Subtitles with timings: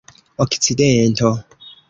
[0.43, 1.29] okcidento